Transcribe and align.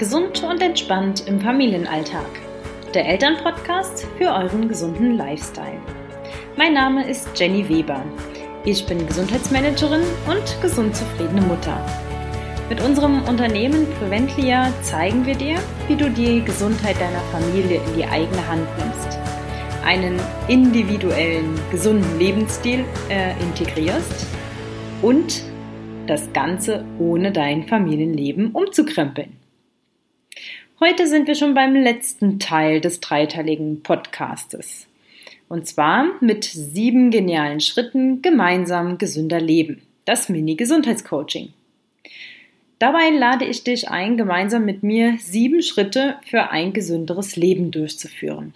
Gesund 0.00 0.42
und 0.42 0.62
entspannt 0.62 1.24
im 1.26 1.42
Familienalltag. 1.42 2.24
Der 2.94 3.06
Elternpodcast 3.06 4.06
für 4.16 4.32
euren 4.32 4.66
gesunden 4.66 5.18
Lifestyle. 5.18 5.78
Mein 6.56 6.72
Name 6.72 7.06
ist 7.06 7.38
Jenny 7.38 7.68
Weber. 7.68 8.02
Ich 8.64 8.86
bin 8.86 9.06
Gesundheitsmanagerin 9.06 10.00
und 10.26 10.62
gesund 10.62 10.96
zufriedene 10.96 11.42
Mutter. 11.42 11.78
Mit 12.70 12.80
unserem 12.80 13.24
Unternehmen 13.24 13.86
Preventlia 13.98 14.72
zeigen 14.80 15.26
wir 15.26 15.34
dir, 15.34 15.58
wie 15.86 15.96
du 15.96 16.08
die 16.08 16.42
Gesundheit 16.42 16.96
deiner 16.98 17.20
Familie 17.30 17.82
in 17.84 17.98
die 17.98 18.06
eigene 18.06 18.48
Hand 18.48 18.66
nimmst, 18.78 19.18
einen 19.84 20.18
individuellen, 20.48 21.60
gesunden 21.70 22.18
Lebensstil 22.18 22.86
äh, 23.10 23.38
integrierst 23.42 24.26
und 25.02 25.42
das 26.06 26.32
Ganze 26.32 26.86
ohne 26.98 27.32
dein 27.32 27.68
Familienleben 27.68 28.52
umzukrempeln. 28.52 29.39
Heute 30.82 31.06
sind 31.06 31.28
wir 31.28 31.34
schon 31.34 31.52
beim 31.52 31.74
letzten 31.74 32.38
Teil 32.38 32.80
des 32.80 33.00
dreiteiligen 33.00 33.82
Podcastes. 33.82 34.86
Und 35.46 35.66
zwar 35.66 36.06
mit 36.22 36.44
sieben 36.44 37.10
genialen 37.10 37.60
Schritten 37.60 38.22
gemeinsam 38.22 38.96
gesünder 38.96 39.42
Leben. 39.42 39.82
Das 40.06 40.30
Mini-Gesundheitscoaching. 40.30 41.52
Dabei 42.78 43.10
lade 43.10 43.44
ich 43.44 43.62
dich 43.62 43.90
ein, 43.90 44.16
gemeinsam 44.16 44.64
mit 44.64 44.82
mir 44.82 45.18
sieben 45.18 45.60
Schritte 45.60 46.16
für 46.24 46.48
ein 46.48 46.72
gesünderes 46.72 47.36
Leben 47.36 47.70
durchzuführen. 47.70 48.54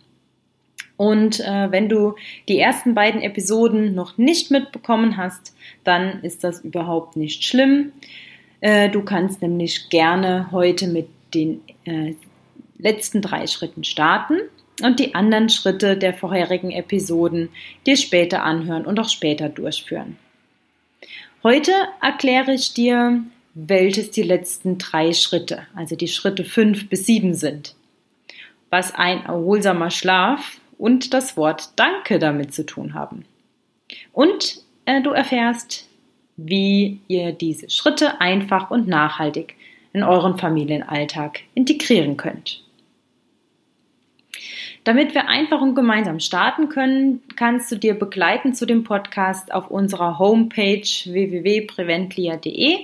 Und 0.97 1.41
äh, 1.41 1.71
wenn 1.71 1.91
du 1.91 2.15
die 2.49 2.59
ersten 2.59 2.95
beiden 2.95 3.21
Episoden 3.21 3.95
noch 3.95 4.17
nicht 4.17 4.51
mitbekommen 4.51 5.19
hast, 5.19 5.55
dann 5.85 6.23
ist 6.23 6.43
das 6.43 6.65
überhaupt 6.65 7.17
nicht 7.17 7.45
schlimm. 7.45 7.93
Äh, 8.63 8.89
du 8.89 9.03
kannst 9.03 9.43
nämlich 9.43 9.91
gerne 9.91 10.49
heute 10.53 10.87
mit 10.87 11.09
den 11.35 11.63
äh, 11.85 12.15
letzten 12.79 13.23
drei 13.23 13.47
Schritten 13.47 13.85
starten 13.85 14.41
und 14.83 14.99
die 14.99 15.15
anderen 15.15 15.49
Schritte 15.49 15.97
der 15.97 16.15
vorherigen 16.15 16.71
Episoden 16.71 17.49
dir 17.87 17.97
später 17.97 18.43
anhören 18.43 18.87
und 18.87 18.99
auch 18.99 19.09
später 19.09 19.49
durchführen. 19.49 20.17
Heute 21.43 21.73
erkläre 22.01 22.55
ich 22.55 22.73
dir, 22.73 23.23
welches 23.55 24.11
die 24.11 24.23
letzten 24.23 24.79
drei 24.79 25.13
Schritte, 25.13 25.67
also 25.75 25.95
die 25.95 26.09
Schritte 26.09 26.45
fünf 26.45 26.89
bis 26.89 27.07
sieben 27.07 27.35
sind, 27.35 27.75
was 28.71 28.95
ein 28.95 29.25
erholsamer 29.25 29.91
Schlaf 29.91 30.59
und 30.79 31.15
das 31.15 31.37
Wort 31.37 31.71
Danke 31.77 32.19
damit 32.19 32.53
zu 32.53 32.67
tun 32.67 32.95
haben. 32.95 33.25
Und 34.13 34.61
äh, 34.87 35.03
du 35.03 35.11
erfährst, 35.11 35.89
wie 36.37 37.01
ihr 37.07 37.33
diese 37.33 37.71
Schritte 37.71 38.21
einfach 38.21 38.71
und 38.71 38.89
nachhaltig 38.89 39.55
in 39.95 40.03
euren 40.03 40.37
Familienalltag 40.37 41.41
integrieren 41.55 42.19
könnt. 42.19 42.63
Damit 44.85 45.15
wir 45.15 45.29
einfach 45.29 45.63
und 45.63 45.75
gemeinsam 45.75 46.21
starten 46.21 46.69
können, 46.69 47.23
kannst 47.37 47.73
du 47.73 47.77
dir 47.77 47.95
begleiten 47.95 48.55
zu 48.55 48.67
dem 48.67 48.85
Podcast 48.85 49.55
auf 49.55 49.71
unserer 49.71 50.19
Homepage 50.19 50.83
www.preventlia.de 50.83 52.81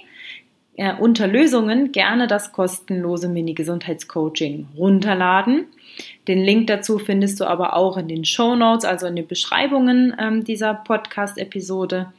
äh, 0.76 0.94
unter 0.94 1.26
Lösungen 1.26 1.92
gerne 1.92 2.26
das 2.26 2.52
kostenlose 2.52 3.28
Mini-Gesundheitscoaching 3.28 4.68
runterladen. 4.78 5.66
Den 6.26 6.42
Link 6.42 6.68
dazu 6.68 6.98
findest 6.98 7.38
du 7.38 7.44
aber 7.44 7.76
auch 7.76 7.98
in 7.98 8.08
den 8.08 8.24
Show 8.24 8.56
Notes, 8.56 8.86
also 8.86 9.06
in 9.06 9.16
den 9.16 9.26
Beschreibungen 9.26 10.16
ähm, 10.18 10.42
dieser 10.42 10.72
Podcast-Episode. 10.72 12.10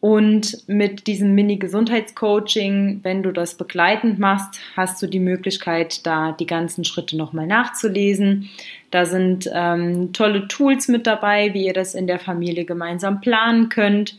Und 0.00 0.68
mit 0.68 1.08
diesem 1.08 1.34
Mini-Gesundheitscoaching, 1.34 3.00
wenn 3.02 3.24
du 3.24 3.32
das 3.32 3.56
begleitend 3.56 4.20
machst, 4.20 4.60
hast 4.76 5.02
du 5.02 5.08
die 5.08 5.18
Möglichkeit, 5.18 6.06
da 6.06 6.30
die 6.30 6.46
ganzen 6.46 6.84
Schritte 6.84 7.16
nochmal 7.16 7.48
nachzulesen. 7.48 8.48
Da 8.92 9.06
sind 9.06 9.50
ähm, 9.52 10.12
tolle 10.12 10.46
Tools 10.46 10.86
mit 10.86 11.08
dabei, 11.08 11.52
wie 11.52 11.66
ihr 11.66 11.72
das 11.72 11.96
in 11.96 12.06
der 12.06 12.20
Familie 12.20 12.64
gemeinsam 12.64 13.20
planen 13.20 13.70
könnt. 13.70 14.16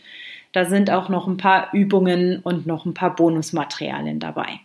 Da 0.52 0.66
sind 0.66 0.92
auch 0.92 1.08
noch 1.08 1.28
ein 1.28 1.38
paar 1.38 1.74
Übungen 1.74 2.40
und 2.40 2.68
noch 2.68 2.86
ein 2.86 2.94
paar 2.94 3.16
Bonusmaterialien 3.16 4.20
dabei. 4.20 4.60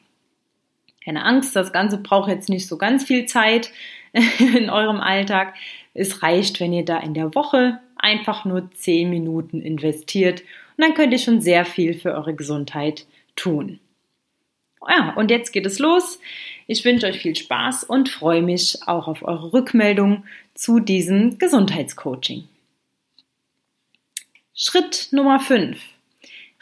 Keine 1.04 1.24
Angst, 1.24 1.54
das 1.54 1.72
Ganze 1.72 1.98
braucht 1.98 2.28
jetzt 2.28 2.48
nicht 2.48 2.66
so 2.66 2.76
ganz 2.76 3.04
viel 3.04 3.26
Zeit 3.26 3.70
in 4.12 4.68
eurem 4.68 5.00
Alltag. 5.00 5.54
Es 5.92 6.24
reicht, 6.24 6.58
wenn 6.58 6.72
ihr 6.72 6.84
da 6.84 6.98
in 6.98 7.14
der 7.14 7.36
Woche 7.36 7.78
einfach 7.96 8.44
nur 8.44 8.68
10 8.72 9.08
Minuten 9.10 9.62
investiert 9.62 10.42
und 10.76 10.82
dann 10.82 10.94
könnt 10.94 11.12
ihr 11.12 11.18
schon 11.18 11.40
sehr 11.40 11.64
viel 11.64 11.94
für 11.94 12.12
eure 12.12 12.34
Gesundheit 12.34 13.06
tun. 13.36 13.80
Ja, 14.88 15.14
und 15.14 15.30
jetzt 15.30 15.52
geht 15.52 15.66
es 15.66 15.78
los. 15.78 16.20
Ich 16.66 16.84
wünsche 16.84 17.06
euch 17.06 17.18
viel 17.18 17.34
Spaß 17.34 17.84
und 17.84 18.08
freue 18.08 18.42
mich 18.42 18.78
auch 18.86 19.08
auf 19.08 19.22
eure 19.22 19.52
Rückmeldung 19.52 20.24
zu 20.54 20.80
diesem 20.80 21.38
Gesundheitscoaching. 21.38 22.48
Schritt 24.54 25.08
Nummer 25.10 25.40
5. 25.40 25.80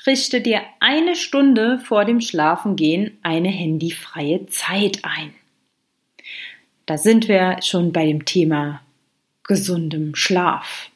Richte 0.06 0.40
dir 0.40 0.62
eine 0.80 1.14
Stunde 1.14 1.78
vor 1.78 2.04
dem 2.04 2.20
Schlafengehen 2.20 3.18
eine 3.22 3.48
handyfreie 3.48 4.46
Zeit 4.46 5.00
ein. 5.02 5.34
Da 6.86 6.98
sind 6.98 7.28
wir 7.28 7.58
schon 7.62 7.92
bei 7.92 8.06
dem 8.06 8.24
Thema 8.24 8.82
gesundem 9.44 10.14
Schlaf. 10.14 10.90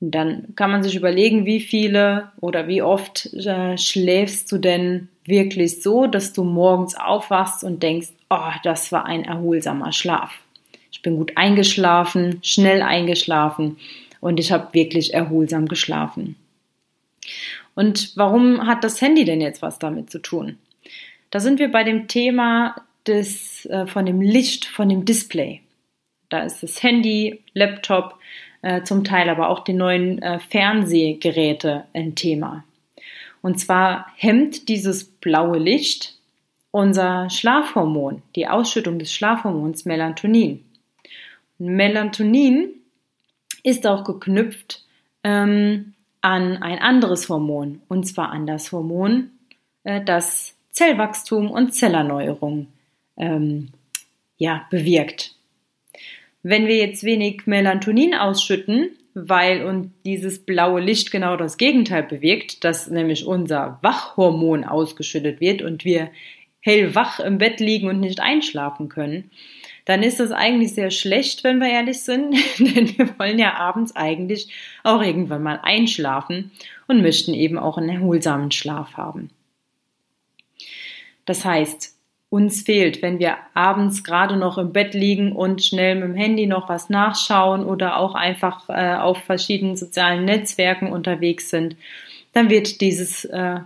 Und 0.00 0.12
dann 0.12 0.54
kann 0.54 0.70
man 0.70 0.82
sich 0.82 0.94
überlegen, 0.94 1.44
wie 1.44 1.60
viele 1.60 2.30
oder 2.40 2.68
wie 2.68 2.82
oft 2.82 3.32
äh, 3.34 3.76
schläfst 3.76 4.50
du 4.52 4.58
denn 4.58 5.08
wirklich 5.24 5.82
so, 5.82 6.06
dass 6.06 6.32
du 6.32 6.44
morgens 6.44 6.94
aufwachst 6.94 7.64
und 7.64 7.82
denkst, 7.82 8.08
oh, 8.30 8.52
das 8.62 8.92
war 8.92 9.06
ein 9.06 9.24
erholsamer 9.24 9.92
Schlaf. 9.92 10.32
Ich 10.92 11.02
bin 11.02 11.16
gut 11.16 11.32
eingeschlafen, 11.36 12.38
schnell 12.42 12.82
eingeschlafen 12.82 13.76
und 14.20 14.40
ich 14.40 14.52
habe 14.52 14.72
wirklich 14.72 15.14
erholsam 15.14 15.66
geschlafen. 15.66 16.36
Und 17.74 18.16
warum 18.16 18.66
hat 18.66 18.84
das 18.84 19.00
Handy 19.00 19.24
denn 19.24 19.40
jetzt 19.40 19.62
was 19.62 19.78
damit 19.78 20.10
zu 20.10 20.18
tun? 20.20 20.58
Da 21.30 21.40
sind 21.40 21.58
wir 21.58 21.70
bei 21.70 21.84
dem 21.84 22.08
Thema 22.08 22.74
des, 23.06 23.66
äh, 23.66 23.86
von 23.86 24.06
dem 24.06 24.20
Licht, 24.20 24.64
von 24.64 24.88
dem 24.88 25.04
Display. 25.04 25.60
Da 26.28 26.42
ist 26.42 26.62
das 26.62 26.82
Handy, 26.82 27.42
Laptop, 27.54 28.18
äh, 28.62 28.82
zum 28.82 29.04
Teil 29.04 29.28
aber 29.28 29.48
auch 29.48 29.60
die 29.60 29.72
neuen 29.72 30.20
äh, 30.22 30.38
Fernsehgeräte 30.38 31.84
ein 31.92 32.14
Thema. 32.14 32.64
Und 33.40 33.60
zwar 33.60 34.06
hemmt 34.16 34.68
dieses 34.68 35.04
blaue 35.04 35.58
Licht 35.58 36.16
unser 36.70 37.30
Schlafhormon, 37.30 38.22
die 38.36 38.46
Ausschüttung 38.46 38.98
des 38.98 39.12
Schlafhormons 39.12 39.84
Melatonin. 39.84 40.64
Melatonin 41.58 42.70
ist 43.62 43.86
auch 43.86 44.04
geknüpft 44.04 44.84
ähm, 45.24 45.94
an 46.20 46.62
ein 46.62 46.78
anderes 46.78 47.28
Hormon, 47.28 47.82
und 47.88 48.04
zwar 48.06 48.30
an 48.30 48.46
das 48.46 48.72
Hormon, 48.72 49.30
äh, 49.84 50.04
das 50.04 50.54
Zellwachstum 50.70 51.50
und 51.50 51.74
Zellerneuerung 51.74 52.68
ähm, 53.16 53.70
ja, 54.36 54.66
bewirkt. 54.70 55.34
Wenn 56.50 56.66
wir 56.66 56.76
jetzt 56.76 57.04
wenig 57.04 57.42
Melatonin 57.44 58.14
ausschütten, 58.14 58.96
weil 59.12 59.66
uns 59.66 59.88
dieses 60.06 60.38
blaue 60.46 60.80
Licht 60.80 61.10
genau 61.10 61.36
das 61.36 61.58
Gegenteil 61.58 62.04
bewirkt, 62.04 62.64
dass 62.64 62.88
nämlich 62.88 63.26
unser 63.26 63.78
Wachhormon 63.82 64.64
ausgeschüttet 64.64 65.42
wird 65.42 65.60
und 65.60 65.84
wir 65.84 66.10
hellwach 66.60 67.20
im 67.20 67.36
Bett 67.36 67.60
liegen 67.60 67.88
und 67.88 68.00
nicht 68.00 68.20
einschlafen 68.20 68.88
können, 68.88 69.30
dann 69.84 70.02
ist 70.02 70.20
das 70.20 70.32
eigentlich 70.32 70.72
sehr 70.72 70.90
schlecht, 70.90 71.44
wenn 71.44 71.58
wir 71.58 71.68
ehrlich 71.68 72.00
sind, 72.00 72.34
denn 72.58 72.96
wir 72.96 73.18
wollen 73.18 73.38
ja 73.38 73.52
abends 73.52 73.94
eigentlich 73.94 74.48
auch 74.84 75.02
irgendwann 75.02 75.42
mal 75.42 75.60
einschlafen 75.62 76.50
und 76.86 77.02
möchten 77.02 77.34
eben 77.34 77.58
auch 77.58 77.76
einen 77.76 77.90
erholsamen 77.90 78.52
Schlaf 78.52 78.94
haben. 78.94 79.28
Das 81.26 81.44
heißt, 81.44 81.97
uns 82.30 82.62
fehlt, 82.62 83.00
wenn 83.00 83.18
wir 83.18 83.38
abends 83.54 84.04
gerade 84.04 84.36
noch 84.36 84.58
im 84.58 84.72
Bett 84.72 84.92
liegen 84.92 85.32
und 85.32 85.64
schnell 85.64 85.94
mit 85.94 86.04
dem 86.04 86.14
Handy 86.14 86.46
noch 86.46 86.68
was 86.68 86.90
nachschauen 86.90 87.64
oder 87.64 87.96
auch 87.96 88.14
einfach 88.14 88.68
äh, 88.68 88.96
auf 88.96 89.18
verschiedenen 89.24 89.76
sozialen 89.76 90.24
Netzwerken 90.24 90.92
unterwegs 90.92 91.48
sind, 91.48 91.76
dann 92.34 92.50
wird 92.50 92.80
dieses 92.82 93.24
äh, 93.24 93.60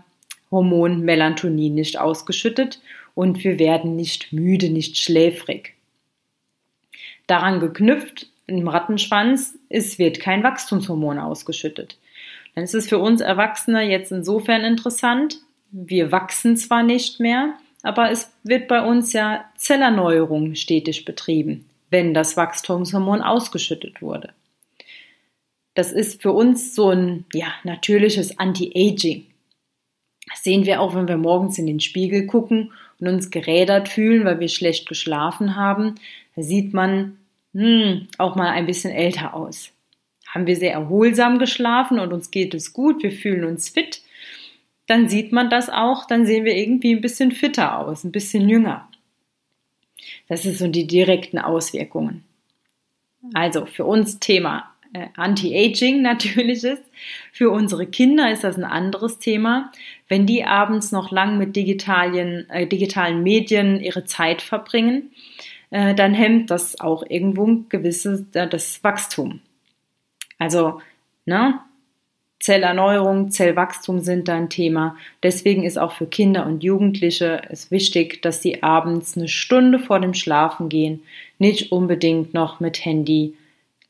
Hormon 0.51 1.01
Melatonin 1.01 1.75
nicht 1.75 1.99
ausgeschüttet 1.99 2.81
und 3.15 3.43
wir 3.43 3.59
werden 3.59 3.97
nicht 3.97 4.33
müde, 4.33 4.71
nicht 4.71 4.97
schläfrig. 4.97 5.75
Daran 7.27 7.59
geknüpft 7.59 8.29
im 8.47 8.69
Rattenschwanz, 8.69 9.59
es 9.71 9.99
wird 9.99 10.21
kein 10.21 10.43
Wachstumshormon 10.43 11.19
ausgeschüttet. 11.19 11.99
Dann 12.55 12.65
ist 12.65 12.75
es 12.75 12.89
für 12.89 12.99
uns 12.99 13.21
Erwachsene 13.21 13.83
jetzt 13.83 14.13
insofern 14.13 14.63
interessant, 14.63 15.39
wir 15.71 16.13
wachsen 16.13 16.57
zwar 16.57 16.83
nicht 16.83 17.19
mehr, 17.19 17.55
aber 17.83 18.11
es 18.11 18.33
wird 18.45 18.69
bei 18.69 18.85
uns 18.85 19.13
ja 19.13 19.45
Zellerneuerung 19.57 20.55
stetig 20.55 21.05
betrieben, 21.05 21.69
wenn 21.91 22.15
das 22.15 22.37
Wachstumshormon 22.37 23.21
ausgeschüttet 23.21 24.01
wurde. 24.01 24.33
Das 25.75 25.93
ist 25.93 26.23
für 26.23 26.33
uns 26.33 26.75
so 26.75 26.91
ein 26.91 27.25
ja, 27.33 27.49
natürliches 27.65 28.39
Anti-Aging. 28.39 29.27
Das 30.31 30.45
sehen 30.45 30.67
wir 30.67 30.81
auch, 30.81 30.95
wenn 30.95 31.09
wir 31.09 31.17
morgens 31.17 31.59
in 31.59 31.67
den 31.67 31.81
Spiegel 31.81 32.27
gucken 32.27 32.73
und 33.01 33.09
uns 33.09 33.31
gerädert 33.31 33.89
fühlen, 33.89 34.25
weil 34.25 34.39
wir 34.39 34.49
schlecht 34.49 34.89
geschlafen 34.89 35.57
haben, 35.57 35.97
da 36.37 36.43
sieht 36.43 36.73
man 36.73 37.19
hm, 37.55 38.09
auch 38.19 38.37
mal 38.37 38.51
ein 38.51 38.67
bisschen 38.67 38.93
älter 38.93 39.35
aus. 39.35 39.71
Haben 40.29 40.47
wir 40.47 40.57
sehr 40.57 40.73
erholsam 40.73 41.39
geschlafen 41.39 41.99
und 41.99 42.13
uns 42.13 42.31
geht 42.31 42.55
es 42.55 42.73
gut, 42.73 43.03
wir 43.03 43.13
fühlen 43.13 43.45
uns 43.45 43.69
fit, 43.69 44.03
dann 44.93 45.09
sieht 45.09 45.33
man 45.33 45.49
das 45.49 45.71
auch, 45.71 46.07
dann 46.07 46.27
sehen 46.27 46.45
wir 46.45 46.55
irgendwie 46.55 46.95
ein 46.95 47.01
bisschen 47.01 47.33
fitter 47.33 47.79
aus, 47.79 48.05
ein 48.05 48.13
bisschen 48.13 48.47
jünger. 48.47 48.91
Das 50.29 50.43
sind 50.43 50.59
so 50.59 50.69
die 50.69 50.87
direkten 50.87 51.39
Auswirkungen. 51.39 52.25
Also 53.33 53.65
für 53.65 53.87
uns 53.87 54.19
Thema 54.19 54.71
äh, 54.93 55.07
Anti-Aging 55.17 56.03
natürlich 56.03 56.63
ist. 56.63 56.83
Für 57.33 57.51
unsere 57.51 57.87
Kinder 57.87 58.31
ist 58.31 58.45
das 58.45 58.59
ein 58.59 58.65
anderes 58.65 59.19
Thema. 59.19 59.73
Wenn 60.09 60.27
die 60.27 60.45
abends 60.45 60.93
noch 60.93 61.11
lang 61.11 61.39
mit 61.39 61.57
digitalen, 61.57 62.51
äh, 62.51 62.67
digitalen 62.67 63.23
Medien 63.23 63.81
ihre 63.81 64.05
Zeit 64.05 64.43
verbringen, 64.43 65.11
äh, 65.71 65.95
dann 65.95 66.13
hemmt 66.13 66.51
das 66.51 66.79
auch 66.81 67.03
irgendwo 67.09 67.47
ein 67.47 67.71
gewisses 67.71 68.27
äh, 68.35 68.47
das 68.47 68.85
Wachstum. 68.85 69.41
Also, 70.39 70.83
ne, 71.25 71.61
Zellerneuerung, 72.43 73.31
Zellwachstum 73.31 74.01
sind 74.01 74.27
da 74.27 74.35
ein 74.35 74.51
Thema. 74.51 74.97
Deswegen 75.23 75.63
ist 75.63 75.79
auch 75.79 75.93
für 75.93 76.09
Kinder 76.09 76.45
und 76.45 76.65
Jugendliche 76.65 77.41
es 77.49 77.71
wichtig, 77.71 78.21
dass 78.21 78.43
sie 78.43 78.65
abends 78.65 79.17
eine 79.17 79.29
Stunde 79.29 79.79
vor 79.79 80.01
dem 80.01 80.13
Schlafengehen 80.13 81.05
nicht 81.39 81.71
unbedingt 81.71 82.35
noch 82.35 82.59
mit 82.59 82.85
Handy, 82.85 83.37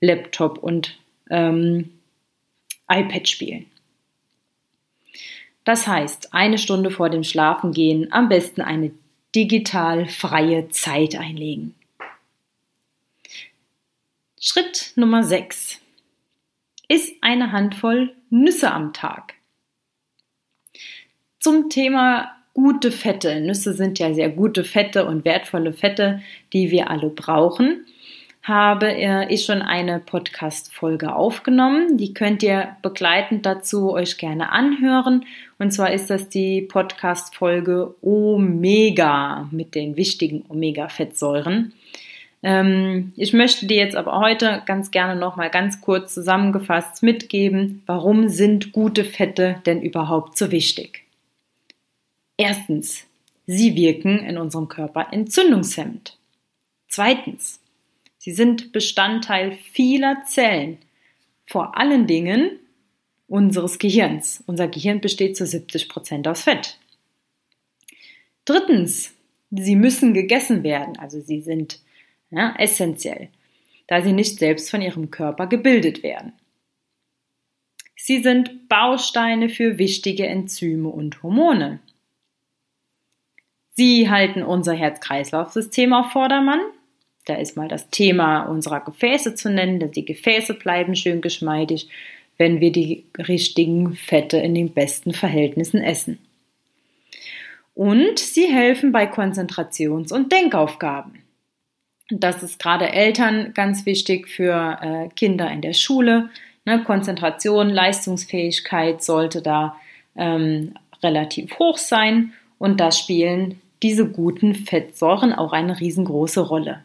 Laptop 0.02 0.58
und 0.58 0.98
ähm, 1.30 1.92
iPad 2.90 3.26
spielen. 3.26 3.64
Das 5.64 5.86
heißt, 5.86 6.34
eine 6.34 6.58
Stunde 6.58 6.90
vor 6.90 7.08
dem 7.08 7.24
Schlafengehen 7.24 8.12
am 8.12 8.28
besten 8.28 8.60
eine 8.60 8.90
digital 9.34 10.06
freie 10.08 10.68
Zeit 10.68 11.16
einlegen. 11.16 11.74
Schritt 14.38 14.92
Nummer 14.96 15.24
6 15.24 15.74
ist 15.74 15.81
eine 17.32 17.50
Handvoll 17.50 18.14
Nüsse 18.28 18.70
am 18.70 18.92
Tag. 18.92 19.34
Zum 21.40 21.70
Thema 21.70 22.30
gute 22.52 22.92
Fette. 22.92 23.40
Nüsse 23.40 23.72
sind 23.72 23.98
ja 23.98 24.12
sehr 24.12 24.28
gute 24.28 24.64
Fette 24.64 25.06
und 25.06 25.24
wertvolle 25.24 25.72
Fette, 25.72 26.20
die 26.52 26.70
wir 26.70 26.90
alle 26.90 27.08
brauchen. 27.08 27.86
Habe 28.42 28.92
äh, 28.92 29.32
ich 29.32 29.44
schon 29.44 29.62
eine 29.62 29.98
Podcast-Folge 29.98 31.14
aufgenommen. 31.14 31.96
Die 31.96 32.12
könnt 32.12 32.42
ihr 32.42 32.76
begleitend 32.82 33.46
dazu 33.46 33.92
euch 33.92 34.18
gerne 34.18 34.50
anhören. 34.52 35.24
Und 35.58 35.72
zwar 35.72 35.92
ist 35.92 36.10
das 36.10 36.28
die 36.28 36.60
Podcast-Folge 36.60 37.94
Omega 38.02 39.48
mit 39.52 39.74
den 39.74 39.96
wichtigen 39.96 40.44
Omega-Fettsäuren. 40.48 41.72
Ähm, 42.42 43.12
ich 43.16 43.32
möchte 43.32 43.66
dir 43.66 43.76
jetzt 43.76 43.94
aber 43.94 44.18
heute 44.18 44.62
ganz 44.66 44.90
gerne 44.90 45.18
nochmal 45.18 45.50
ganz 45.50 45.80
kurz 45.80 46.14
zusammengefasst 46.14 47.02
mitgeben, 47.02 47.82
warum 47.86 48.28
sind 48.28 48.72
gute 48.72 49.04
Fette 49.04 49.62
denn 49.64 49.80
überhaupt 49.80 50.36
so 50.36 50.50
wichtig? 50.50 51.04
Erstens, 52.36 53.04
sie 53.46 53.76
wirken 53.76 54.18
in 54.18 54.38
unserem 54.38 54.68
Körper 54.68 55.08
entzündungshemmend. 55.12 56.18
Zweitens, 56.88 57.60
sie 58.18 58.32
sind 58.32 58.72
Bestandteil 58.72 59.52
vieler 59.52 60.24
Zellen, 60.26 60.78
vor 61.46 61.78
allen 61.78 62.06
Dingen 62.06 62.58
unseres 63.28 63.78
Gehirns. 63.78 64.42
Unser 64.46 64.68
Gehirn 64.68 65.00
besteht 65.00 65.36
zu 65.36 65.46
70 65.46 65.88
Prozent 65.88 66.26
aus 66.26 66.42
Fett. 66.42 66.78
Drittens, 68.44 69.12
sie 69.50 69.76
müssen 69.76 70.12
gegessen 70.12 70.64
werden, 70.64 70.98
also 70.98 71.20
sie 71.20 71.40
sind 71.40 71.78
ja, 72.32 72.54
essentiell, 72.58 73.28
da 73.86 74.02
sie 74.02 74.12
nicht 74.12 74.38
selbst 74.38 74.70
von 74.70 74.82
ihrem 74.82 75.10
Körper 75.10 75.46
gebildet 75.46 76.02
werden. 76.02 76.32
Sie 77.94 78.20
sind 78.20 78.68
Bausteine 78.68 79.48
für 79.48 79.78
wichtige 79.78 80.26
Enzyme 80.26 80.88
und 80.88 81.22
Hormone. 81.22 81.78
Sie 83.74 84.10
halten 84.10 84.42
unser 84.42 84.72
Herz-Kreislauf-System 84.72 85.92
auf 85.92 86.10
Vordermann. 86.10 86.60
Da 87.26 87.36
ist 87.36 87.56
mal 87.56 87.68
das 87.68 87.90
Thema 87.90 88.42
unserer 88.42 88.80
Gefäße 88.80 89.36
zu 89.36 89.50
nennen, 89.50 89.78
denn 89.78 89.92
die 89.92 90.04
Gefäße 90.04 90.54
bleiben 90.54 90.96
schön 90.96 91.20
geschmeidig, 91.20 91.88
wenn 92.38 92.60
wir 92.60 92.72
die 92.72 93.04
richtigen 93.16 93.94
Fette 93.94 94.38
in 94.38 94.54
den 94.54 94.72
besten 94.72 95.12
Verhältnissen 95.12 95.80
essen. 95.80 96.18
Und 97.74 98.18
sie 98.18 98.46
helfen 98.46 98.90
bei 98.90 99.06
Konzentrations- 99.06 100.12
und 100.12 100.32
Denkaufgaben. 100.32 101.21
Das 102.14 102.42
ist 102.42 102.58
gerade 102.58 102.92
Eltern 102.92 103.54
ganz 103.54 103.86
wichtig 103.86 104.28
für 104.28 104.78
äh, 104.82 105.08
Kinder 105.14 105.50
in 105.50 105.62
der 105.62 105.72
Schule. 105.72 106.28
Ne? 106.66 106.84
Konzentration, 106.84 107.70
Leistungsfähigkeit 107.70 109.02
sollte 109.02 109.40
da 109.40 109.76
ähm, 110.14 110.74
relativ 111.02 111.58
hoch 111.58 111.78
sein 111.78 112.34
und 112.58 112.80
da 112.80 112.92
spielen 112.92 113.60
diese 113.82 114.06
guten 114.06 114.54
Fettsäuren 114.54 115.32
auch 115.32 115.52
eine 115.52 115.80
riesengroße 115.80 116.40
Rolle. 116.40 116.84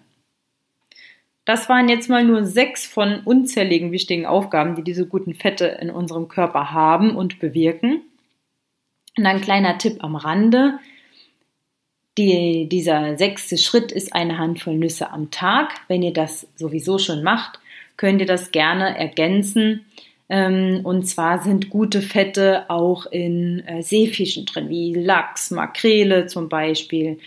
Das 1.44 1.70
waren 1.70 1.90
jetzt 1.90 2.10
mal 2.10 2.24
nur 2.24 2.46
sechs 2.46 2.86
von 2.86 3.22
unzähligen 3.24 3.92
wichtigen 3.92 4.26
Aufgaben, 4.26 4.76
die 4.76 4.84
diese 4.84 5.06
guten 5.06 5.34
Fette 5.34 5.66
in 5.82 5.90
unserem 5.90 6.28
Körper 6.28 6.72
haben 6.72 7.16
und 7.16 7.40
bewirken. 7.40 8.02
Und 9.18 9.26
ein 9.26 9.42
kleiner 9.42 9.78
Tipp 9.78 10.04
am 10.04 10.16
Rande. 10.16 10.80
Die, 12.18 12.68
dieser 12.68 13.16
sechste 13.16 13.58
Schritt 13.58 13.92
ist 13.92 14.14
eine 14.14 14.40
Handvoll 14.40 14.76
Nüsse 14.76 15.12
am 15.12 15.30
Tag. 15.30 15.74
Wenn 15.88 16.02
ihr 16.02 16.14
das 16.14 16.48
sowieso 16.56 16.98
schon 16.98 17.22
macht, 17.22 17.60
könnt 17.96 18.22
ihr 18.22 18.28
das 18.28 18.52
gerne 18.52 18.98
ergänzen. 18.98 19.86
Ähm, 20.28 20.82
und 20.84 21.08
zwar 21.08 21.44
sind 21.44 21.70
gute 21.70 22.02
Fette 22.02 22.70
auch 22.70 23.06
in 23.06 23.60
äh, 23.68 23.84
Seefischen 23.84 24.46
drin, 24.46 24.68
wie 24.68 24.94
Lachs, 24.96 25.52
Makrele 25.52 26.26
zum 26.26 26.50
Beispiel. 26.50 27.20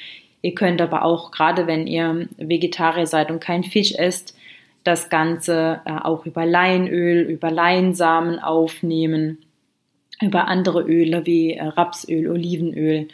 Ihr 0.43 0.55
könnt 0.55 0.83
aber 0.83 1.05
auch, 1.05 1.31
gerade 1.31 1.67
wenn 1.69 1.87
ihr 1.87 2.29
Vegetarier 2.37 3.07
seid 3.07 3.31
und 3.31 3.41
kein 3.41 3.63
Fisch 3.63 3.93
esst, 3.93 4.37
das 4.83 5.09
Ganze 5.09 5.83
äh, 5.85 5.93
auch 5.93 6.27
über 6.27 6.45
Leinöl, 6.45 7.21
über 7.21 7.51
Leinsamen 7.51 8.39
aufnehmen, 8.41 9.39
über 10.21 10.49
andere 10.49 10.83
Öle 10.83 11.27
wie 11.27 11.53
äh, 11.53 11.63
Rapsöl, 11.63 12.29
Olivenöl 12.29 13.09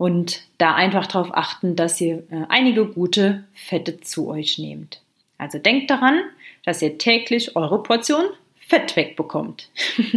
und 0.00 0.40
da 0.56 0.74
einfach 0.76 1.06
darauf 1.06 1.36
achten, 1.36 1.76
dass 1.76 2.00
ihr 2.00 2.22
äh, 2.30 2.46
einige 2.48 2.86
gute 2.86 3.44
Fette 3.52 4.00
zu 4.00 4.28
euch 4.28 4.56
nehmt. 4.56 5.02
Also 5.36 5.58
denkt 5.58 5.90
daran, 5.90 6.22
dass 6.64 6.80
ihr 6.80 6.96
täglich 6.96 7.54
eure 7.54 7.82
Portion 7.82 8.24
Fett 8.56 8.96
wegbekommt. 8.96 9.68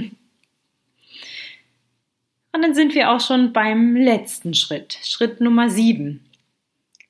Und 2.54 2.62
dann 2.62 2.74
sind 2.74 2.96
wir 2.96 3.12
auch 3.12 3.20
schon 3.20 3.52
beim 3.52 3.98
letzten 3.98 4.54
Schritt, 4.54 5.00
Schritt 5.04 5.42
Nummer 5.42 5.70
7. 5.70 6.24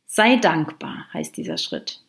Sei 0.07 0.37
dankbar 0.37 1.05
heißt 1.13 1.37
dieser 1.37 1.59
Schritt. 1.59 1.99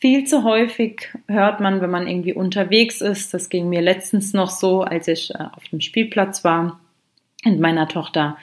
Viel 0.00 0.24
zu 0.24 0.42
häufig 0.42 1.14
hört 1.28 1.60
man, 1.60 1.80
wenn 1.80 1.90
man 1.90 2.08
irgendwie 2.08 2.34
unterwegs 2.34 3.00
ist, 3.00 3.32
das 3.32 3.48
ging 3.48 3.68
mir 3.68 3.80
letztens 3.80 4.32
noch 4.32 4.50
so, 4.50 4.82
als 4.82 5.06
ich 5.06 5.32
äh, 5.32 5.44
auf 5.52 5.68
dem 5.68 5.80
Spielplatz 5.80 6.42
war 6.42 6.80
mit 7.44 7.60
meiner 7.60 7.86
Tochter, 7.86 8.38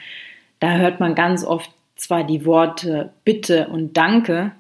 da 0.64 0.78
hört 0.78 1.02
man 1.02 1.14
ganz 1.14 1.44
oft 1.44 1.70
zwar 1.98 2.24
die 2.24 2.46
Worte 2.46 3.12
Bitte 3.26 3.68
und 3.68 3.98
Danke, 3.98 4.54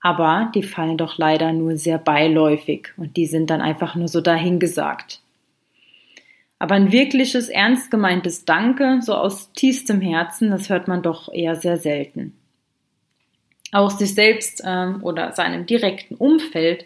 aber 0.00 0.52
die 0.54 0.62
fallen 0.62 0.96
doch 0.96 1.18
leider 1.18 1.52
nur 1.52 1.76
sehr 1.76 1.98
beiläufig 1.98 2.90
und 2.96 3.16
die 3.16 3.26
sind 3.26 3.50
dann 3.50 3.60
einfach 3.60 3.96
nur 3.96 4.06
so 4.06 4.20
dahingesagt. 4.20 5.20
Aber 6.60 6.76
ein 6.76 6.92
wirkliches, 6.92 7.48
ernst 7.48 7.90
gemeintes 7.90 8.44
Danke, 8.44 9.00
so 9.02 9.12
aus 9.16 9.50
tiefstem 9.52 10.00
Herzen, 10.00 10.52
das 10.52 10.70
hört 10.70 10.86
man 10.86 11.02
doch 11.02 11.32
eher 11.32 11.56
sehr 11.56 11.78
selten. 11.78 12.32
Auch 13.72 13.90
sich 13.90 14.14
selbst 14.14 14.62
ähm, 14.64 15.02
oder 15.02 15.32
seinem 15.32 15.66
direkten 15.66 16.14
Umfeld 16.14 16.84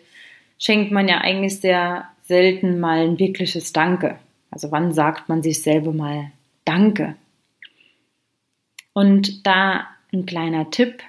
schenkt 0.59 0.91
man 0.91 1.07
ja 1.07 1.19
eigentlich 1.19 1.61
sehr 1.61 2.09
selten 2.23 2.81
mal 2.81 3.01
ein 3.01 3.19
wirkliches 3.19 3.75
Danke. 3.75 4.19
Also 4.51 4.73
wann 4.73 4.95
sagt 4.95 5.29
man 5.29 5.43
sich 5.43 5.61
selber 5.61 5.93
mal 5.93 6.31
Danke? 6.65 7.17
Und 8.95 9.47
da 9.47 9.87
ein 10.13 10.25
kleiner 10.25 10.71
Tipp, 10.71 11.03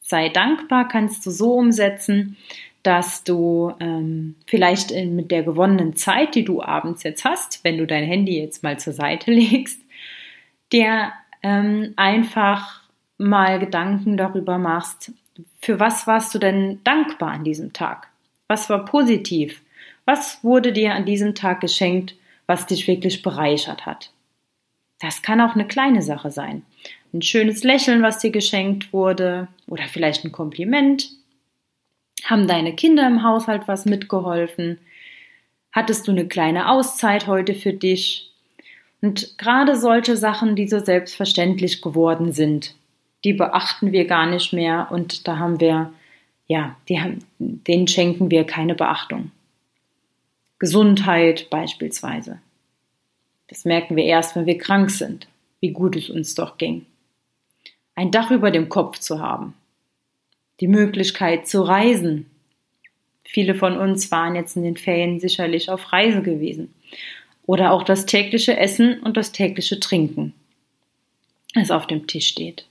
sei 0.00 0.30
dankbar 0.30 0.88
kannst 0.88 1.26
du 1.26 1.30
so 1.30 1.52
umsetzen, 1.54 2.36
dass 2.82 3.24
du 3.24 3.72
ähm, 3.80 4.36
vielleicht 4.46 4.90
in, 4.90 5.16
mit 5.16 5.30
der 5.30 5.42
gewonnenen 5.42 5.96
Zeit, 5.96 6.34
die 6.34 6.44
du 6.44 6.62
abends 6.62 7.02
jetzt 7.02 7.24
hast, 7.24 7.64
wenn 7.64 7.78
du 7.78 7.86
dein 7.86 8.04
Handy 8.04 8.38
jetzt 8.38 8.62
mal 8.62 8.78
zur 8.78 8.92
Seite 8.92 9.30
legst, 9.32 9.80
dir 10.72 11.12
ähm, 11.42 11.92
einfach 11.96 12.82
mal 13.18 13.58
Gedanken 13.58 14.16
darüber 14.16 14.58
machst, 14.58 15.12
für 15.60 15.80
was 15.80 16.06
warst 16.06 16.34
du 16.34 16.38
denn 16.38 16.80
dankbar 16.84 17.32
an 17.32 17.44
diesem 17.44 17.72
Tag? 17.72 18.08
Was 18.48 18.70
war 18.70 18.84
positiv? 18.84 19.62
Was 20.04 20.44
wurde 20.44 20.72
dir 20.72 20.94
an 20.94 21.06
diesem 21.06 21.34
Tag 21.34 21.60
geschenkt, 21.60 22.14
was 22.46 22.66
dich 22.66 22.86
wirklich 22.86 23.22
bereichert 23.22 23.86
hat? 23.86 24.13
Das 25.00 25.22
kann 25.22 25.40
auch 25.40 25.54
eine 25.54 25.66
kleine 25.66 26.02
Sache 26.02 26.30
sein. 26.30 26.62
Ein 27.12 27.22
schönes 27.22 27.62
Lächeln, 27.62 28.02
was 28.02 28.18
dir 28.18 28.30
geschenkt 28.30 28.92
wurde, 28.92 29.48
oder 29.66 29.84
vielleicht 29.84 30.24
ein 30.24 30.32
Kompliment. 30.32 31.10
Haben 32.24 32.48
deine 32.48 32.74
Kinder 32.74 33.06
im 33.06 33.22
Haushalt 33.22 33.62
was 33.66 33.84
mitgeholfen? 33.84 34.78
Hattest 35.72 36.06
du 36.06 36.12
eine 36.12 36.26
kleine 36.26 36.70
Auszeit 36.70 37.26
heute 37.26 37.54
für 37.54 37.72
dich? 37.72 38.30
Und 39.02 39.36
gerade 39.36 39.76
solche 39.76 40.16
Sachen, 40.16 40.56
die 40.56 40.66
so 40.66 40.78
selbstverständlich 40.78 41.82
geworden 41.82 42.32
sind, 42.32 42.74
die 43.24 43.32
beachten 43.32 43.92
wir 43.92 44.06
gar 44.06 44.26
nicht 44.26 44.52
mehr 44.52 44.88
und 44.90 45.26
da 45.28 45.38
haben 45.38 45.60
wir, 45.60 45.92
ja, 46.46 46.76
haben, 46.90 47.18
denen 47.38 47.86
schenken 47.86 48.30
wir 48.30 48.44
keine 48.44 48.74
Beachtung. 48.74 49.30
Gesundheit 50.58 51.50
beispielsweise. 51.50 52.38
Das 53.48 53.64
merken 53.64 53.96
wir 53.96 54.04
erst, 54.04 54.36
wenn 54.36 54.46
wir 54.46 54.58
krank 54.58 54.90
sind, 54.90 55.28
wie 55.60 55.70
gut 55.70 55.96
es 55.96 56.10
uns 56.10 56.34
doch 56.34 56.58
ging. 56.58 56.86
Ein 57.94 58.10
Dach 58.10 58.30
über 58.30 58.50
dem 58.50 58.68
Kopf 58.68 58.98
zu 58.98 59.20
haben. 59.20 59.54
Die 60.60 60.68
Möglichkeit 60.68 61.46
zu 61.46 61.62
reisen. 61.62 62.26
Viele 63.24 63.54
von 63.54 63.76
uns 63.76 64.10
waren 64.10 64.34
jetzt 64.34 64.56
in 64.56 64.62
den 64.62 64.76
Ferien 64.76 65.20
sicherlich 65.20 65.70
auf 65.70 65.92
Reise 65.92 66.22
gewesen. 66.22 66.74
Oder 67.46 67.72
auch 67.72 67.82
das 67.82 68.06
tägliche 68.06 68.56
Essen 68.56 69.00
und 69.00 69.16
das 69.16 69.32
tägliche 69.32 69.78
Trinken, 69.78 70.32
das 71.54 71.70
auf 71.70 71.86
dem 71.86 72.06
Tisch 72.06 72.28
steht. 72.28 72.66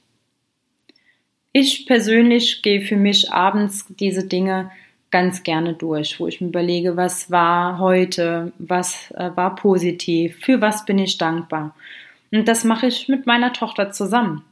Ich 1.52 1.86
persönlich 1.86 2.64
gehe 2.64 2.82
für 2.82 2.98
mich 2.98 3.32
abends 3.32 3.86
diese 4.00 4.28
Dinge 4.28 4.72
ganz 5.14 5.44
gerne 5.44 5.76
durch, 5.76 6.20
wo 6.20 6.28
ich 6.28 6.42
mir 6.42 6.48
überlege, 6.48 6.98
was 6.98 7.30
war 7.30 7.78
heute, 7.78 8.52
was 8.58 9.12
äh, 9.12 9.30
war 9.36 9.56
positiv, 9.56 10.40
für 10.44 10.60
was 10.60 10.86
bin 10.86 10.98
ich 10.98 11.20
dankbar. 11.20 11.76
Und 12.32 12.48
das 12.48 12.64
mache 12.64 12.88
ich 12.88 13.08
mit 13.08 13.28
meiner 13.28 13.54
Tochter 13.54 13.92
zusammen. 13.92 14.44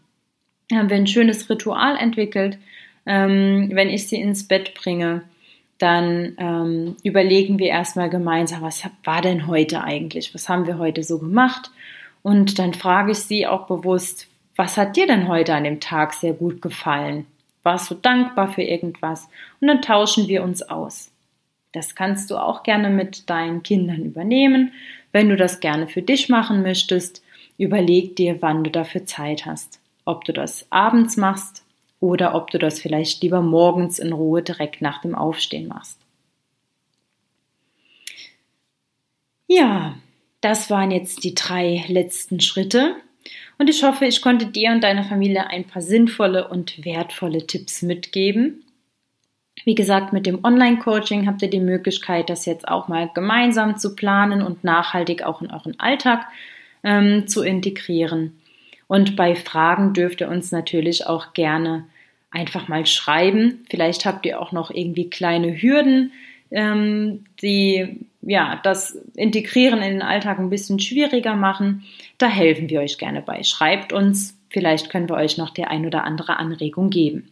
Da 0.69 0.77
haben 0.77 0.91
wir 0.91 0.97
ein 0.97 1.07
schönes 1.07 1.49
Ritual 1.49 1.97
entwickelt. 1.97 2.59
Ähm, 3.07 3.71
wenn 3.73 3.89
ich 3.89 4.07
sie 4.07 4.21
ins 4.21 4.47
Bett 4.47 4.75
bringe, 4.75 5.23
dann 5.79 6.35
ähm, 6.37 6.95
überlegen 7.01 7.57
wir 7.57 7.69
erstmal 7.69 8.11
gemeinsam, 8.11 8.61
was 8.61 8.83
war 9.03 9.23
denn 9.23 9.47
heute 9.47 9.83
eigentlich? 9.83 10.31
Was 10.35 10.47
haben 10.47 10.67
wir 10.67 10.77
heute 10.77 11.01
so 11.01 11.17
gemacht? 11.17 11.71
Und 12.21 12.59
dann 12.59 12.75
frage 12.75 13.13
ich 13.13 13.17
sie 13.17 13.47
auch 13.47 13.65
bewusst, 13.65 14.27
was 14.55 14.77
hat 14.77 14.95
dir 14.95 15.07
denn 15.07 15.27
heute 15.27 15.55
an 15.55 15.63
dem 15.63 15.79
Tag 15.79 16.13
sehr 16.13 16.33
gut 16.33 16.61
gefallen? 16.61 17.25
Warst 17.63 17.91
du 17.91 17.95
dankbar 17.95 18.51
für 18.51 18.63
irgendwas? 18.63 19.29
Und 19.59 19.67
dann 19.67 19.81
tauschen 19.81 20.27
wir 20.27 20.43
uns 20.43 20.61
aus. 20.63 21.11
Das 21.73 21.95
kannst 21.95 22.31
du 22.31 22.37
auch 22.37 22.63
gerne 22.63 22.89
mit 22.89 23.29
deinen 23.29 23.63
Kindern 23.63 24.03
übernehmen. 24.03 24.73
Wenn 25.11 25.29
du 25.29 25.35
das 25.35 25.59
gerne 25.59 25.87
für 25.87 26.01
dich 26.01 26.29
machen 26.29 26.63
möchtest, 26.63 27.23
überleg 27.57 28.15
dir, 28.15 28.41
wann 28.41 28.63
du 28.63 28.71
dafür 28.71 29.05
Zeit 29.05 29.45
hast. 29.45 29.79
Ob 30.05 30.25
du 30.25 30.33
das 30.33 30.65
abends 30.69 31.17
machst 31.17 31.63
oder 31.99 32.35
ob 32.35 32.49
du 32.49 32.57
das 32.57 32.79
vielleicht 32.79 33.21
lieber 33.21 33.41
morgens 33.41 33.99
in 33.99 34.11
Ruhe 34.11 34.41
direkt 34.41 34.81
nach 34.81 35.01
dem 35.01 35.15
Aufstehen 35.15 35.67
machst. 35.67 35.99
Ja, 39.47 39.95
das 40.41 40.69
waren 40.69 40.91
jetzt 40.91 41.23
die 41.23 41.35
drei 41.35 41.85
letzten 41.87 42.39
Schritte. 42.39 42.95
Und 43.61 43.69
ich 43.69 43.83
hoffe, 43.83 44.05
ich 44.05 44.23
konnte 44.23 44.47
dir 44.47 44.71
und 44.71 44.83
deiner 44.83 45.03
Familie 45.03 45.51
ein 45.51 45.65
paar 45.65 45.83
sinnvolle 45.83 46.47
und 46.47 46.83
wertvolle 46.83 47.45
Tipps 47.45 47.83
mitgeben. 47.83 48.63
Wie 49.65 49.75
gesagt, 49.75 50.13
mit 50.13 50.25
dem 50.25 50.43
Online-Coaching 50.43 51.27
habt 51.27 51.43
ihr 51.43 51.49
die 51.51 51.59
Möglichkeit, 51.59 52.31
das 52.31 52.47
jetzt 52.47 52.67
auch 52.67 52.87
mal 52.87 53.11
gemeinsam 53.13 53.77
zu 53.77 53.95
planen 53.95 54.41
und 54.41 54.63
nachhaltig 54.63 55.21
auch 55.21 55.43
in 55.43 55.51
euren 55.51 55.79
Alltag 55.79 56.25
ähm, 56.83 57.27
zu 57.27 57.43
integrieren. 57.43 58.35
Und 58.87 59.15
bei 59.15 59.35
Fragen 59.35 59.93
dürft 59.93 60.21
ihr 60.21 60.29
uns 60.29 60.51
natürlich 60.51 61.05
auch 61.05 61.33
gerne 61.33 61.85
einfach 62.31 62.67
mal 62.67 62.87
schreiben. 62.87 63.63
Vielleicht 63.69 64.07
habt 64.07 64.25
ihr 64.25 64.41
auch 64.41 64.51
noch 64.51 64.71
irgendwie 64.71 65.07
kleine 65.11 65.61
Hürden, 65.61 66.13
ähm, 66.49 67.25
die 67.43 68.07
ja 68.21 68.59
das 68.63 68.97
Integrieren 69.15 69.81
in 69.81 69.93
den 69.93 70.01
Alltag 70.01 70.39
ein 70.39 70.49
bisschen 70.49 70.79
schwieriger 70.79 71.35
machen. 71.35 71.83
Da 72.17 72.27
helfen 72.27 72.69
wir 72.69 72.81
euch 72.81 72.97
gerne 72.97 73.21
bei. 73.21 73.43
Schreibt 73.43 73.93
uns, 73.93 74.37
vielleicht 74.49 74.89
können 74.89 75.09
wir 75.09 75.15
euch 75.15 75.37
noch 75.37 75.49
die 75.49 75.65
ein 75.65 75.85
oder 75.85 76.03
andere 76.03 76.37
Anregung 76.37 76.89
geben. 76.89 77.31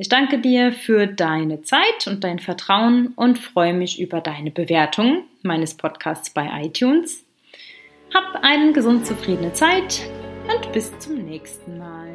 Ich 0.00 0.08
danke 0.08 0.38
dir 0.38 0.72
für 0.72 1.06
deine 1.06 1.62
Zeit 1.62 2.06
und 2.06 2.22
dein 2.22 2.38
Vertrauen 2.38 3.08
und 3.16 3.38
freue 3.38 3.74
mich 3.74 4.00
über 4.00 4.20
deine 4.20 4.52
Bewertung 4.52 5.24
meines 5.42 5.74
Podcasts 5.74 6.30
bei 6.30 6.48
iTunes. 6.62 7.24
Hab 8.14 8.42
eine 8.42 8.72
gesund 8.72 9.06
zufriedene 9.06 9.52
Zeit 9.52 10.08
und 10.48 10.72
bis 10.72 10.96
zum 11.00 11.16
nächsten 11.24 11.78
Mal. 11.78 12.08